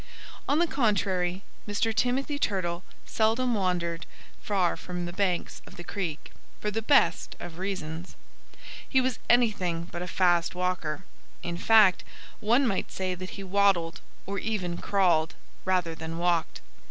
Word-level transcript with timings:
On 0.49 0.57
the 0.57 0.65
contrary, 0.65 1.43
Mr. 1.67 1.93
Timothy 1.93 2.39
Turtle 2.39 2.81
seldom 3.05 3.53
wandered 3.53 4.07
far 4.41 4.75
from 4.75 5.05
the 5.05 5.13
banks 5.13 5.61
of 5.67 5.75
the 5.75 5.83
creek 5.83 6.31
for 6.59 6.71
the 6.71 6.81
best 6.81 7.35
of 7.39 7.59
reasons. 7.59 8.15
He 8.89 8.99
was 8.99 9.19
anything 9.29 9.83
but 9.91 10.01
a 10.01 10.07
fast 10.07 10.55
walker. 10.55 11.05
In 11.43 11.55
fact, 11.55 12.03
one 12.39 12.65
might 12.65 12.91
say 12.91 13.13
that 13.13 13.37
he 13.37 13.43
waddled, 13.43 14.01
or 14.25 14.39
even 14.39 14.79
crawled, 14.79 15.35
rather 15.65 15.93
than 15.93 16.17
walked. 16.17 16.61